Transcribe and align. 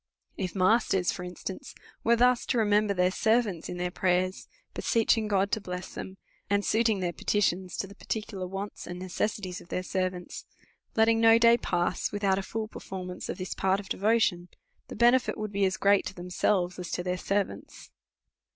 If 0.35 0.55
masters, 0.55 1.11
for 1.11 1.23
instance, 1.23 1.75
were 2.03 2.15
thus 2.15 2.47
to 2.47 2.57
remember 2.57 2.91
their 2.95 3.11
servants 3.11 3.69
in 3.69 3.77
their 3.77 3.91
prayers, 3.91 4.47
beseeching 4.73 5.27
God 5.27 5.51
to 5.51 5.61
bless 5.61 5.93
them, 5.93 6.17
and 6.49 6.65
suiting 6.65 7.01
their 7.01 7.13
petitions 7.13 7.77
to 7.77 7.87
tiie 7.87 7.99
particular 7.99 8.47
wants 8.47 8.87
and 8.87 8.97
necessities 8.97 9.61
of 9.61 9.67
their 9.69 9.83
servants; 9.83 10.45
letting 10.95 11.21
no 11.21 11.37
day 11.37 11.55
pass 11.55 12.11
without 12.11 12.39
a 12.39 12.41
full 12.41 12.67
performance 12.67 13.29
of 13.29 13.37
this 13.37 13.53
part 13.53 13.79
of 13.79 13.89
devo 13.89 14.19
tion, 14.19 14.49
the 14.87 14.95
benefit 14.95 15.37
would 15.37 15.51
be 15.51 15.65
as 15.65 15.77
o>reat 15.77 16.03
to 16.07 16.15
themselves 16.15 16.79
as 16.79 16.89
to 16.89 17.03
their 17.03 17.15
servants. 17.15 17.91